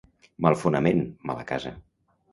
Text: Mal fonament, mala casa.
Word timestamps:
Mal 0.45 0.57
fonament, 0.61 1.03
mala 1.31 1.47
casa. 1.53 1.79